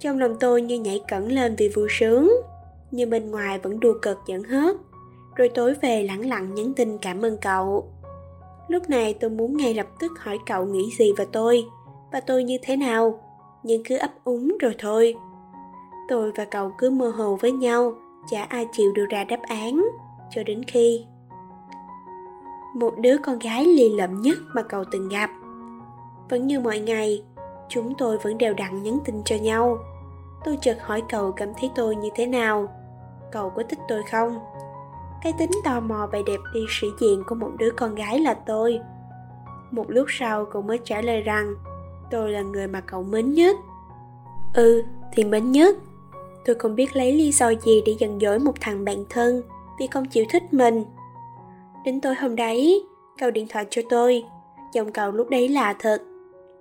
Trong 0.00 0.18
lòng 0.18 0.36
tôi 0.40 0.62
như 0.62 0.80
nhảy 0.80 1.00
cẩn 1.08 1.32
lên 1.32 1.54
vì 1.58 1.68
vui 1.68 1.88
sướng, 1.90 2.32
nhưng 2.90 3.10
bên 3.10 3.30
ngoài 3.30 3.58
vẫn 3.58 3.80
đua 3.80 3.94
cợt 4.02 4.16
giận 4.26 4.42
hớt 4.42 4.76
rồi 5.36 5.48
tối 5.48 5.74
về 5.82 6.02
lẳng 6.02 6.26
lặng 6.26 6.54
nhắn 6.54 6.72
tin 6.76 6.98
cảm 6.98 7.24
ơn 7.24 7.36
cậu. 7.40 7.92
Lúc 8.68 8.90
này 8.90 9.14
tôi 9.14 9.30
muốn 9.30 9.56
ngay 9.56 9.74
lập 9.74 9.86
tức 10.00 10.12
hỏi 10.18 10.38
cậu 10.46 10.64
nghĩ 10.64 10.90
gì 10.98 11.12
về 11.16 11.26
tôi, 11.32 11.64
và 12.12 12.20
tôi 12.20 12.44
như 12.44 12.58
thế 12.62 12.76
nào, 12.76 13.20
nhưng 13.62 13.82
cứ 13.84 13.96
ấp 13.96 14.10
úng 14.24 14.58
rồi 14.60 14.74
thôi. 14.78 15.14
Tôi 16.08 16.32
và 16.36 16.44
cậu 16.44 16.72
cứ 16.78 16.90
mơ 16.90 17.08
hồ 17.08 17.38
với 17.40 17.52
nhau, 17.52 17.94
chả 18.30 18.42
ai 18.42 18.66
chịu 18.72 18.92
đưa 18.92 19.06
ra 19.10 19.24
đáp 19.24 19.40
án, 19.42 19.84
cho 20.30 20.42
đến 20.42 20.62
khi 20.64 21.04
một 22.74 22.94
đứa 22.98 23.16
con 23.18 23.38
gái 23.38 23.64
lì 23.64 23.88
lợm 23.88 24.20
nhất 24.22 24.38
mà 24.54 24.62
cậu 24.62 24.84
từng 24.84 25.08
gặp. 25.08 25.30
Vẫn 26.28 26.46
như 26.46 26.60
mọi 26.60 26.78
ngày, 26.78 27.22
chúng 27.68 27.94
tôi 27.98 28.18
vẫn 28.18 28.38
đều 28.38 28.54
đặn 28.54 28.82
nhắn 28.82 28.98
tin 29.04 29.22
cho 29.24 29.36
nhau. 29.36 29.78
Tôi 30.44 30.58
chợt 30.62 30.78
hỏi 30.82 31.02
cậu 31.08 31.32
cảm 31.32 31.48
thấy 31.60 31.70
tôi 31.74 31.96
như 31.96 32.08
thế 32.14 32.26
nào. 32.26 32.68
Cậu 33.32 33.50
có 33.50 33.62
thích 33.68 33.78
tôi 33.88 34.02
không? 34.10 34.38
Cái 35.22 35.32
tính 35.38 35.50
tò 35.64 35.80
mò 35.80 36.08
bày 36.12 36.22
đẹp 36.26 36.40
đi 36.54 36.60
sĩ 36.68 36.86
diện 37.00 37.22
của 37.26 37.34
một 37.34 37.50
đứa 37.58 37.70
con 37.70 37.94
gái 37.94 38.20
là 38.20 38.34
tôi. 38.34 38.80
Một 39.70 39.84
lúc 39.88 40.06
sau, 40.10 40.44
cậu 40.44 40.62
mới 40.62 40.80
trả 40.84 41.00
lời 41.00 41.20
rằng, 41.20 41.54
tôi 42.10 42.30
là 42.30 42.42
người 42.42 42.66
mà 42.66 42.80
cậu 42.80 43.02
mến 43.02 43.32
nhất. 43.32 43.56
Ừ 44.54 44.84
thì 45.12 45.24
mến 45.24 45.52
nhất. 45.52 45.76
Tôi 46.44 46.56
không 46.58 46.74
biết 46.74 46.96
lấy 46.96 47.12
lý 47.12 47.32
do 47.32 47.52
gì 47.54 47.82
để 47.86 47.96
giận 47.98 48.20
dỗi 48.20 48.38
một 48.38 48.52
thằng 48.60 48.84
bạn 48.84 49.04
thân 49.10 49.42
vì 49.80 49.86
không 49.86 50.04
chịu 50.04 50.24
thích 50.30 50.42
mình 50.52 50.84
đến 51.84 52.00
tối 52.00 52.14
hôm 52.14 52.36
đấy. 52.36 52.84
Cậu 53.18 53.30
điện 53.30 53.46
thoại 53.48 53.66
cho 53.70 53.82
tôi. 53.90 54.24
Giọng 54.72 54.92
cậu 54.92 55.12
lúc 55.12 55.28
đấy 55.30 55.48
lạ 55.48 55.74
thật. 55.78 56.02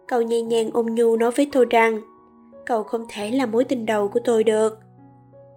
Cậu 0.07 0.21
nhẹ 0.21 0.41
nhàng 0.41 0.69
ôm 0.73 0.95
nhu 0.95 1.17
nói 1.17 1.31
với 1.31 1.49
tôi 1.51 1.65
rằng, 1.69 2.01
cậu 2.65 2.83
không 2.83 3.05
thể 3.09 3.31
là 3.31 3.45
mối 3.45 3.63
tình 3.63 3.85
đầu 3.85 4.07
của 4.07 4.19
tôi 4.25 4.43
được. 4.43 4.79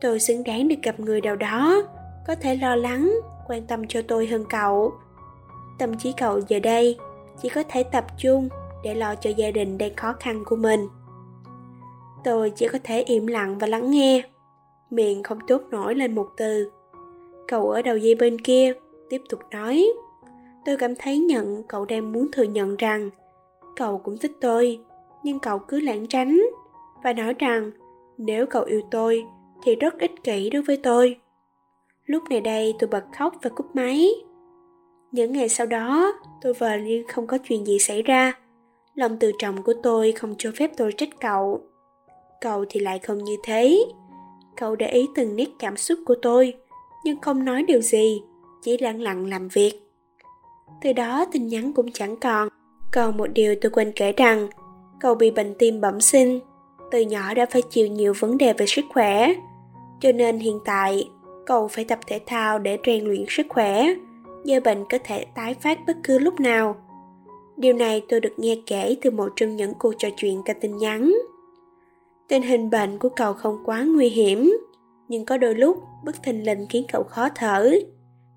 Tôi 0.01 0.21
xứng 0.21 0.45
đáng 0.45 0.69
được 0.69 0.77
gặp 0.83 1.01
người 1.01 1.21
nào 1.21 1.37
đó 1.37 1.83
có 2.27 2.35
thể 2.35 2.57
lo 2.57 2.77
lắng, 2.77 3.13
quan 3.49 3.67
tâm 3.67 3.87
cho 3.87 4.03
tôi 4.03 4.27
hơn 4.27 4.45
cậu. 4.51 4.93
Tâm 5.79 5.99
trí 5.99 6.13
cậu 6.13 6.41
giờ 6.49 6.59
đây 6.59 6.97
chỉ 7.43 7.49
có 7.49 7.63
thể 7.69 7.83
tập 7.83 8.05
trung 8.19 8.49
để 8.85 8.95
lo 8.95 9.15
cho 9.15 9.31
gia 9.31 9.51
đình 9.51 9.79
đang 9.79 9.95
khó 9.97 10.13
khăn 10.21 10.43
của 10.47 10.57
mình. 10.57 10.89
Tôi 12.25 12.51
chỉ 12.51 12.69
có 12.69 12.79
thể 12.85 13.03
im 13.03 13.27
lặng 13.27 13.59
và 13.59 13.67
lắng 13.67 13.91
nghe. 13.91 14.23
Miệng 14.91 15.23
không 15.23 15.39
tốt 15.47 15.63
nổi 15.71 15.95
lên 15.95 16.15
một 16.15 16.29
từ. 16.37 16.71
Cậu 17.49 17.71
ở 17.71 17.83
đầu 17.83 17.97
dây 17.97 18.15
bên 18.15 18.41
kia? 18.41 18.73
Tiếp 19.11 19.23
tục 19.29 19.41
nói. 19.51 19.87
Tôi 20.65 20.77
cảm 20.77 20.95
thấy 20.99 21.19
nhận, 21.19 21.63
cậu 21.69 21.85
đang 21.85 22.13
muốn 22.13 22.29
thừa 22.33 22.43
nhận 22.43 22.77
rằng 22.77 23.11
cậu 23.77 23.99
cũng 23.99 24.19
thích 24.19 24.33
tôi, 24.41 24.81
nhưng 25.23 25.39
cậu 25.39 25.59
cứ 25.59 25.81
lảng 25.81 26.07
tránh 26.07 26.43
và 27.05 27.13
nói 27.13 27.35
rằng 27.39 27.71
nếu 28.19 28.47
cậu 28.47 28.65
yêu 28.65 28.81
tôi 28.91 29.25
thì 29.63 29.77
rất 29.77 29.99
ích 29.99 30.25
kỷ 30.25 30.51
đối 30.51 30.63
với 30.63 30.77
tôi. 30.77 31.17
Lúc 32.07 32.23
này 32.31 32.41
đây 32.41 32.75
tôi 32.79 32.89
bật 32.89 33.05
khóc 33.19 33.35
và 33.43 33.51
cúp 33.51 33.67
máy. 33.77 34.11
Những 35.13 35.33
ngày 35.33 35.49
sau 35.49 35.67
đó, 35.67 36.13
tôi 36.43 36.53
và 36.53 36.77
như 36.77 37.05
không 37.09 37.27
có 37.27 37.39
chuyện 37.39 37.67
gì 37.67 37.79
xảy 37.79 38.03
ra. 38.03 38.33
Lòng 38.95 39.19
tự 39.19 39.33
trọng 39.39 39.63
của 39.63 39.75
tôi 39.83 40.13
không 40.13 40.35
cho 40.39 40.51
phép 40.57 40.71
tôi 40.77 40.93
trách 40.93 41.21
cậu. 41.21 41.61
Cậu 42.41 42.65
thì 42.69 42.81
lại 42.81 42.99
không 42.99 43.25
như 43.25 43.37
thế. 43.45 43.85
Cậu 44.57 44.77
để 44.77 44.89
ý 44.89 45.09
từng 45.15 45.37
nét 45.37 45.49
cảm 45.59 45.77
xúc 45.77 45.99
của 46.07 46.15
tôi, 46.23 46.55
nhưng 47.05 47.21
không 47.21 47.45
nói 47.45 47.63
điều 47.63 47.81
gì 47.81 48.23
chỉ 48.67 48.79
lặng 48.79 49.01
lặng 49.01 49.27
làm 49.27 49.49
việc. 49.49 49.73
Từ 50.83 50.93
đó 50.93 51.25
tin 51.33 51.47
nhắn 51.47 51.73
cũng 51.73 51.93
chẳng 51.93 52.17
còn. 52.17 52.49
Còn 52.93 53.17
một 53.17 53.27
điều 53.35 53.55
tôi 53.61 53.71
quên 53.71 53.93
kể 53.97 54.13
rằng, 54.13 54.49
cậu 55.01 55.15
bị 55.15 55.31
bệnh 55.31 55.55
tim 55.59 55.81
bẩm 55.81 56.01
sinh, 56.01 56.41
từ 56.91 57.01
nhỏ 57.01 57.35
đã 57.35 57.47
phải 57.51 57.63
chịu 57.63 57.87
nhiều 57.87 58.13
vấn 58.19 58.39
đề 58.39 58.53
về 58.53 58.67
sức 58.67 58.85
khỏe. 58.95 59.33
Cho 60.01 60.13
nên 60.13 60.39
hiện 60.39 60.59
tại, 60.65 61.09
cậu 61.47 61.69
phải 61.69 61.85
tập 61.85 61.99
thể 62.07 62.21
thao 62.27 62.59
để 62.59 62.79
rèn 62.87 63.05
luyện 63.05 63.25
sức 63.29 63.47
khỏe 63.49 63.87
do 64.45 64.61
bệnh 64.61 64.85
có 64.91 64.99
thể 65.05 65.25
tái 65.35 65.55
phát 65.55 65.79
bất 65.87 65.97
cứ 66.05 66.19
lúc 66.19 66.41
nào. 66.41 66.77
Điều 67.57 67.75
này 67.75 68.03
tôi 68.09 68.21
được 68.21 68.33
nghe 68.37 68.57
kể 68.67 68.97
từ 69.03 69.11
một 69.11 69.33
trong 69.37 69.57
những 69.57 69.75
cuộc 69.75 69.95
trò 69.99 70.09
chuyện 70.17 70.43
qua 70.47 70.55
tin 70.61 70.77
nhắn. 70.77 71.15
Tình 72.29 72.43
hình 72.43 72.71
bệnh 72.71 72.99
của 72.99 73.09
cậu 73.09 73.33
không 73.33 73.59
quá 73.65 73.83
nguy 73.83 74.09
hiểm, 74.09 74.53
nhưng 75.09 75.25
có 75.25 75.37
đôi 75.37 75.55
lúc 75.55 75.85
bất 76.05 76.23
thình 76.23 76.47
lình 76.47 76.67
khiến 76.71 76.85
cậu 76.93 77.03
khó 77.03 77.29
thở 77.35 77.71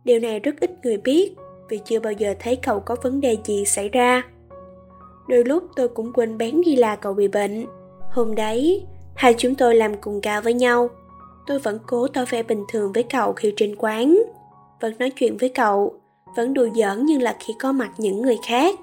điều 0.04 0.20
này 0.20 0.40
rất 0.40 0.56
ít 0.60 0.72
người 0.84 0.98
biết 0.98 1.36
vì 1.70 1.80
chưa 1.86 2.00
bao 2.00 2.14
giờ 2.14 2.34
thấy 2.40 2.56
cậu 2.56 2.80
có 2.80 2.96
vấn 3.04 3.22
đề 3.22 3.38
gì 3.46 3.66
xảy 3.66 3.90
ra 3.90 4.24
đôi 5.28 5.44
lúc 5.44 5.64
tôi 5.76 5.88
cũng 5.88 6.14
quên 6.14 6.38
bén 6.38 6.62
đi 6.66 6.76
là 6.76 6.96
cậu 6.96 7.14
bị 7.14 7.28
bệnh 7.28 7.66
Hôm 8.10 8.36
đấy, 8.36 8.86
hai 9.16 9.36
chúng 9.38 9.56
tôi 9.56 9.76
làm 9.76 9.96
cùng 10.02 10.22
ca 10.22 10.42
với 10.42 10.54
nhau. 10.54 10.90
Tôi 11.48 11.60
vẫn 11.60 11.80
cố 11.88 12.08
tỏ 12.08 12.22
vẻ 12.30 12.44
bình 12.44 12.64
thường 12.70 12.92
với 12.94 13.04
cậu 13.04 13.34
khi 13.34 13.54
trên 13.58 13.76
quán. 13.76 14.24
Vẫn 14.82 14.94
nói 15.00 15.10
chuyện 15.10 15.38
với 15.38 15.50
cậu, 15.50 15.94
vẫn 16.36 16.54
đùa 16.54 16.68
giỡn 16.76 17.06
như 17.06 17.18
là 17.18 17.38
khi 17.40 17.54
có 17.60 17.72
mặt 17.72 17.92
những 17.98 18.22
người 18.22 18.38
khác. 18.48 18.80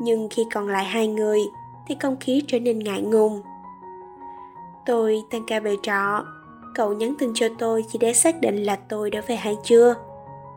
Nhưng 0.00 0.28
khi 0.30 0.42
còn 0.54 0.68
lại 0.68 0.84
hai 0.84 1.08
người, 1.08 1.40
thì 1.88 1.96
không 2.00 2.16
khí 2.20 2.42
trở 2.46 2.58
nên 2.58 2.78
ngại 2.78 3.02
ngùng. 3.02 3.40
Tôi 4.86 5.22
tan 5.30 5.42
ca 5.46 5.60
về 5.60 5.76
trọ, 5.82 6.24
cậu 6.74 6.92
nhắn 6.92 7.14
tin 7.18 7.32
cho 7.34 7.48
tôi 7.58 7.84
chỉ 7.92 7.98
để 7.98 8.12
xác 8.12 8.40
định 8.40 8.62
là 8.62 8.76
tôi 8.76 9.10
đã 9.10 9.20
về 9.26 9.36
hay 9.36 9.56
chưa. 9.64 9.94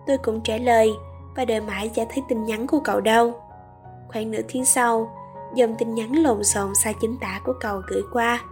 Tôi 0.07 0.17
cũng 0.17 0.41
trả 0.43 0.57
lời 0.57 0.91
và 1.35 1.45
đợi 1.45 1.61
mãi 1.61 1.91
chả 1.93 2.03
thấy 2.09 2.23
tin 2.29 2.43
nhắn 2.43 2.67
của 2.67 2.79
cậu 2.79 3.01
đâu. 3.01 3.33
Khoảng 4.07 4.31
nửa 4.31 4.41
tiếng 4.47 4.65
sau, 4.65 5.09
dòng 5.55 5.75
tin 5.79 5.95
nhắn 5.95 6.13
lộn 6.13 6.43
xộn 6.43 6.75
sai 6.75 6.93
chính 7.01 7.17
tả 7.21 7.41
của 7.45 7.53
cậu 7.59 7.81
gửi 7.87 8.03
qua, 8.13 8.43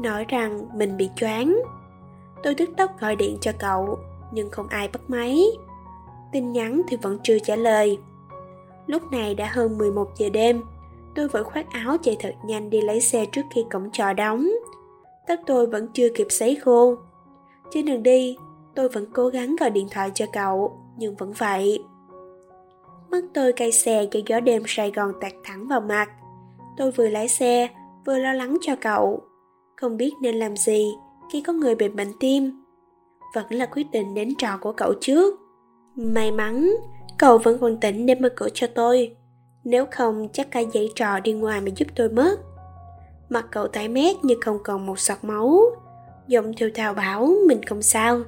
nói 0.00 0.24
rằng 0.28 0.68
mình 0.74 0.96
bị 0.96 1.10
choáng. 1.16 1.62
Tôi 2.42 2.54
tức 2.54 2.70
tốc 2.76 3.00
gọi 3.00 3.16
điện 3.16 3.38
cho 3.40 3.52
cậu, 3.58 3.98
nhưng 4.32 4.50
không 4.50 4.68
ai 4.68 4.88
bắt 4.88 5.00
máy. 5.08 5.44
Tin 6.32 6.52
nhắn 6.52 6.82
thì 6.88 6.96
vẫn 7.02 7.18
chưa 7.22 7.38
trả 7.38 7.56
lời. 7.56 7.98
Lúc 8.86 9.02
này 9.12 9.34
đã 9.34 9.50
hơn 9.52 9.78
11 9.78 10.08
giờ 10.16 10.28
đêm, 10.28 10.62
tôi 11.14 11.28
vội 11.28 11.44
khoác 11.44 11.66
áo 11.70 11.96
chạy 12.02 12.16
thật 12.20 12.34
nhanh 12.44 12.70
đi 12.70 12.80
lấy 12.80 13.00
xe 13.00 13.26
trước 13.26 13.42
khi 13.54 13.64
cổng 13.70 13.90
trò 13.92 14.12
đóng. 14.12 14.48
Tóc 15.26 15.38
tôi 15.46 15.66
vẫn 15.66 15.88
chưa 15.92 16.08
kịp 16.14 16.26
sấy 16.30 16.56
khô. 16.56 16.94
Trên 17.70 17.86
đường 17.86 18.02
đi, 18.02 18.36
tôi 18.74 18.88
vẫn 18.88 19.06
cố 19.12 19.28
gắng 19.28 19.56
gọi 19.56 19.70
điện 19.70 19.88
thoại 19.90 20.10
cho 20.14 20.26
cậu, 20.32 20.83
nhưng 20.96 21.16
vẫn 21.16 21.32
vậy. 21.32 21.84
Mắt 23.10 23.24
tôi 23.34 23.52
cay 23.52 23.72
xe 23.72 24.06
cho 24.10 24.20
gió 24.26 24.40
đêm 24.40 24.62
Sài 24.66 24.90
Gòn 24.90 25.12
tạt 25.20 25.32
thẳng 25.44 25.68
vào 25.68 25.80
mặt. 25.80 26.08
Tôi 26.76 26.90
vừa 26.90 27.08
lái 27.08 27.28
xe, 27.28 27.68
vừa 28.06 28.18
lo 28.18 28.32
lắng 28.32 28.56
cho 28.60 28.76
cậu. 28.80 29.22
Không 29.76 29.96
biết 29.96 30.12
nên 30.20 30.34
làm 30.34 30.56
gì 30.56 30.92
khi 31.32 31.42
có 31.42 31.52
người 31.52 31.74
bị 31.74 31.88
bệnh 31.88 32.12
tim. 32.20 32.64
Vẫn 33.34 33.44
là 33.50 33.66
quyết 33.66 33.90
định 33.90 34.14
đến 34.14 34.34
trò 34.38 34.58
của 34.60 34.72
cậu 34.72 34.94
trước. 35.00 35.40
May 35.96 36.32
mắn, 36.32 36.70
cậu 37.18 37.38
vẫn 37.38 37.58
còn 37.60 37.80
tỉnh 37.80 38.06
để 38.06 38.14
mở 38.14 38.28
cửa 38.36 38.48
cho 38.54 38.66
tôi. 38.66 39.16
Nếu 39.64 39.86
không 39.90 40.28
chắc 40.32 40.50
cả 40.50 40.62
dãy 40.74 40.88
trò 40.94 41.20
đi 41.20 41.32
ngoài 41.32 41.60
mà 41.60 41.70
giúp 41.76 41.88
tôi 41.94 42.08
mất. 42.08 42.36
Mặt 43.28 43.46
cậu 43.50 43.68
tái 43.68 43.88
mét 43.88 44.24
như 44.24 44.34
không 44.40 44.58
còn 44.64 44.86
một 44.86 44.98
giọt 44.98 45.24
máu. 45.24 45.60
Giọng 46.26 46.52
thều 46.56 46.70
thào 46.74 46.94
bảo 46.94 47.34
mình 47.48 47.62
không 47.62 47.82
sao. 47.82 48.20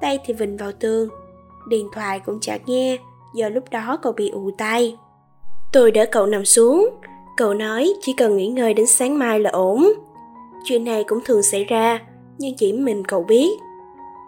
Tay 0.00 0.18
thì 0.24 0.34
vịnh 0.34 0.56
vào 0.56 0.72
tường. 0.72 1.08
Điện 1.68 1.88
thoại 1.92 2.20
cũng 2.20 2.40
chả 2.40 2.58
nghe, 2.66 2.98
do 3.34 3.48
lúc 3.48 3.64
đó 3.70 3.98
cậu 4.02 4.12
bị 4.12 4.30
ù 4.30 4.50
tay. 4.58 4.96
Tôi 5.72 5.90
đỡ 5.90 6.06
cậu 6.12 6.26
nằm 6.26 6.44
xuống, 6.44 6.88
cậu 7.36 7.54
nói 7.54 7.92
chỉ 8.00 8.12
cần 8.12 8.36
nghỉ 8.36 8.48
ngơi 8.48 8.74
đến 8.74 8.86
sáng 8.86 9.18
mai 9.18 9.40
là 9.40 9.50
ổn. 9.50 9.92
Chuyện 10.64 10.84
này 10.84 11.04
cũng 11.04 11.20
thường 11.24 11.42
xảy 11.42 11.64
ra, 11.64 12.00
nhưng 12.38 12.56
chỉ 12.56 12.72
mình 12.72 13.04
cậu 13.04 13.24
biết. 13.24 13.50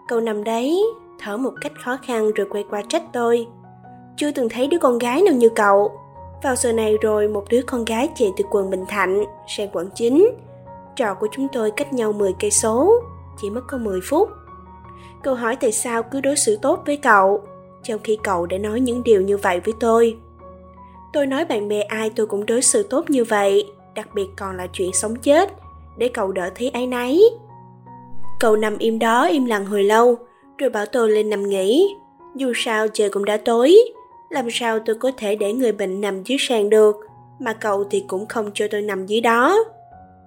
Cậu 0.07 0.19
nằm 0.19 0.43
đấy, 0.43 0.83
thở 1.19 1.37
một 1.37 1.53
cách 1.61 1.71
khó 1.83 1.97
khăn 1.97 2.31
rồi 2.31 2.47
quay 2.49 2.65
qua 2.69 2.81
trách 2.89 3.03
tôi. 3.13 3.47
Chưa 4.17 4.31
từng 4.31 4.49
thấy 4.49 4.67
đứa 4.67 4.77
con 4.77 4.97
gái 4.97 5.21
nào 5.21 5.33
như 5.33 5.49
cậu. 5.49 5.91
Vào 6.43 6.55
giờ 6.55 6.73
này 6.73 6.95
rồi 7.01 7.27
một 7.27 7.43
đứa 7.49 7.61
con 7.61 7.85
gái 7.85 8.09
chạy 8.15 8.31
từ 8.37 8.43
quận 8.51 8.69
Bình 8.69 8.85
Thạnh 8.87 9.23
sang 9.47 9.69
quận 9.73 9.89
9. 9.95 10.29
Trò 10.95 11.13
của 11.13 11.27
chúng 11.31 11.47
tôi 11.53 11.71
cách 11.71 11.93
nhau 11.93 12.13
10 12.13 12.33
cây 12.39 12.51
số, 12.51 12.93
chỉ 13.41 13.49
mất 13.49 13.61
có 13.67 13.77
10 13.77 13.99
phút 14.03 14.29
câu 15.25 15.35
hỏi 15.35 15.55
tại 15.55 15.71
sao 15.71 16.03
cứ 16.03 16.21
đối 16.21 16.35
xử 16.35 16.57
tốt 16.61 16.83
với 16.85 16.97
cậu, 16.97 17.41
trong 17.83 17.99
khi 18.03 18.17
cậu 18.23 18.45
đã 18.45 18.57
nói 18.57 18.79
những 18.79 19.03
điều 19.03 19.21
như 19.21 19.37
vậy 19.37 19.59
với 19.59 19.73
tôi. 19.79 20.17
Tôi 21.13 21.25
nói 21.25 21.45
bạn 21.45 21.67
bè 21.67 21.81
ai 21.81 22.09
tôi 22.15 22.27
cũng 22.27 22.45
đối 22.45 22.61
xử 22.61 22.83
tốt 22.83 23.09
như 23.09 23.23
vậy, 23.23 23.71
đặc 23.95 24.07
biệt 24.13 24.27
còn 24.37 24.57
là 24.57 24.67
chuyện 24.73 24.93
sống 24.93 25.15
chết, 25.15 25.51
để 25.97 26.07
cậu 26.07 26.31
đỡ 26.31 26.49
thấy 26.55 26.69
áy 26.69 26.87
náy. 26.87 27.19
Cậu 28.39 28.55
nằm 28.55 28.77
im 28.77 28.99
đó 28.99 29.27
im 29.27 29.45
lặng 29.45 29.65
hồi 29.65 29.83
lâu, 29.83 30.17
rồi 30.57 30.69
bảo 30.69 30.85
tôi 30.85 31.09
lên 31.09 31.29
nằm 31.29 31.49
nghỉ. 31.49 31.95
Dù 32.35 32.53
sao 32.55 32.87
trời 32.87 33.09
cũng 33.09 33.25
đã 33.25 33.37
tối, 33.37 33.75
làm 34.29 34.47
sao 34.51 34.79
tôi 34.79 34.95
có 34.95 35.11
thể 35.17 35.35
để 35.35 35.53
người 35.53 35.71
bệnh 35.71 36.01
nằm 36.01 36.23
dưới 36.23 36.37
sàn 36.41 36.69
được, 36.69 36.95
mà 37.39 37.53
cậu 37.53 37.83
thì 37.83 38.03
cũng 38.07 38.25
không 38.25 38.51
cho 38.53 38.67
tôi 38.71 38.81
nằm 38.81 39.05
dưới 39.05 39.21
đó. 39.21 39.57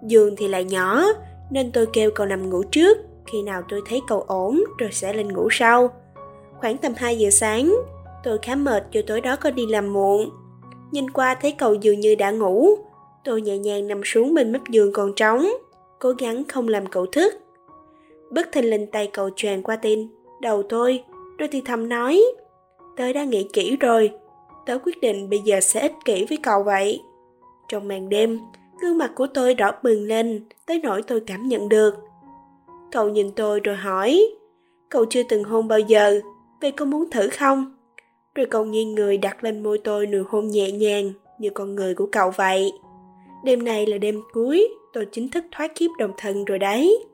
Giường 0.02 0.36
thì 0.36 0.48
lại 0.48 0.64
nhỏ, 0.64 1.04
nên 1.50 1.72
tôi 1.72 1.86
kêu 1.92 2.10
cậu 2.14 2.26
nằm 2.26 2.50
ngủ 2.50 2.62
trước, 2.62 2.98
khi 3.30 3.42
nào 3.42 3.62
tôi 3.68 3.82
thấy 3.86 4.00
cậu 4.06 4.20
ổn 4.20 4.64
rồi 4.78 4.90
sẽ 4.92 5.12
lên 5.12 5.32
ngủ 5.32 5.48
sau. 5.50 5.90
Khoảng 6.60 6.76
tầm 6.76 6.92
2 6.96 7.18
giờ 7.18 7.30
sáng, 7.30 7.74
tôi 8.24 8.38
khá 8.42 8.54
mệt 8.54 8.82
do 8.90 9.00
tối 9.06 9.20
đó 9.20 9.36
có 9.36 9.50
đi 9.50 9.66
làm 9.66 9.92
muộn. 9.92 10.30
Nhìn 10.90 11.10
qua 11.10 11.34
thấy 11.34 11.52
cậu 11.52 11.74
dường 11.74 12.00
như 12.00 12.14
đã 12.14 12.30
ngủ, 12.30 12.68
tôi 13.24 13.42
nhẹ 13.42 13.58
nhàng 13.58 13.88
nằm 13.88 14.00
xuống 14.04 14.34
bên 14.34 14.52
mép 14.52 14.62
giường 14.70 14.92
còn 14.92 15.14
trống, 15.14 15.46
cố 15.98 16.12
gắng 16.18 16.44
không 16.48 16.68
làm 16.68 16.86
cậu 16.86 17.06
thức. 17.06 17.34
Bất 18.30 18.52
thình 18.52 18.70
lình 18.70 18.86
tay 18.86 19.10
cậu 19.12 19.30
tràn 19.36 19.62
qua 19.62 19.76
tin, 19.76 20.08
đầu 20.40 20.62
tôi, 20.62 21.04
rồi 21.38 21.48
thì 21.52 21.60
thầm 21.60 21.88
nói, 21.88 22.22
tớ 22.96 23.12
đã 23.12 23.24
nghĩ 23.24 23.48
kỹ 23.52 23.76
rồi, 23.80 24.10
tớ 24.66 24.78
quyết 24.84 25.00
định 25.00 25.30
bây 25.30 25.38
giờ 25.38 25.60
sẽ 25.60 25.80
ích 25.80 25.94
kỷ 26.04 26.26
với 26.28 26.38
cậu 26.42 26.62
vậy. 26.62 27.02
Trong 27.68 27.88
màn 27.88 28.08
đêm, 28.08 28.38
gương 28.82 28.98
mặt 28.98 29.10
của 29.14 29.26
tôi 29.26 29.54
đỏ 29.54 29.72
bừng 29.82 30.02
lên, 30.02 30.44
tới 30.66 30.80
nỗi 30.82 31.02
tôi 31.02 31.20
cảm 31.26 31.48
nhận 31.48 31.68
được. 31.68 31.94
Cậu 32.92 33.08
nhìn 33.08 33.30
tôi 33.36 33.60
rồi 33.60 33.76
hỏi, 33.76 34.28
cậu 34.88 35.04
chưa 35.04 35.22
từng 35.28 35.44
hôn 35.44 35.68
bao 35.68 35.78
giờ, 35.78 36.20
vậy 36.60 36.72
có 36.72 36.84
muốn 36.84 37.10
thử 37.10 37.28
không? 37.28 37.74
Rồi 38.34 38.46
cậu 38.46 38.64
nghiêng 38.64 38.94
người 38.94 39.18
đặt 39.18 39.44
lên 39.44 39.62
môi 39.62 39.78
tôi 39.78 40.06
nụ 40.06 40.22
hôn 40.28 40.48
nhẹ 40.48 40.70
nhàng 40.70 41.12
như 41.38 41.50
con 41.50 41.74
người 41.74 41.94
của 41.94 42.06
cậu 42.12 42.30
vậy. 42.30 42.72
Đêm 43.44 43.64
này 43.64 43.86
là 43.86 43.98
đêm 43.98 44.20
cuối, 44.32 44.68
tôi 44.92 45.06
chính 45.12 45.28
thức 45.28 45.44
thoát 45.50 45.74
kiếp 45.74 45.90
đồng 45.98 46.12
thân 46.16 46.44
rồi 46.44 46.58
đấy. 46.58 47.04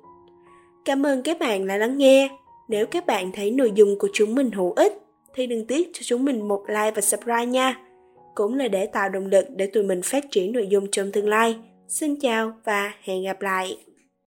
Cảm 0.84 1.06
ơn 1.06 1.22
các 1.22 1.38
bạn 1.38 1.66
đã 1.66 1.76
lắng 1.76 1.98
nghe. 1.98 2.28
Nếu 2.68 2.86
các 2.86 3.06
bạn 3.06 3.32
thấy 3.32 3.50
nội 3.50 3.72
dung 3.74 3.98
của 3.98 4.08
chúng 4.12 4.34
mình 4.34 4.50
hữu 4.50 4.72
ích, 4.72 4.92
thì 5.34 5.46
đừng 5.46 5.66
tiếc 5.66 5.90
cho 5.92 6.00
chúng 6.04 6.24
mình 6.24 6.48
một 6.48 6.64
like 6.68 6.90
và 6.90 7.00
subscribe 7.00 7.46
nha. 7.46 7.80
Cũng 8.34 8.54
là 8.54 8.68
để 8.68 8.86
tạo 8.86 9.08
động 9.08 9.26
lực 9.26 9.46
để 9.56 9.66
tụi 9.66 9.82
mình 9.82 10.02
phát 10.02 10.24
triển 10.30 10.52
nội 10.52 10.66
dung 10.66 10.86
trong 10.90 11.12
tương 11.12 11.28
lai. 11.28 11.56
Xin 11.88 12.20
chào 12.20 12.52
và 12.64 12.92
hẹn 13.02 13.24
gặp 13.24 13.42
lại. 13.42 13.78